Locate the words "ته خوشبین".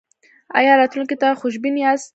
1.21-1.75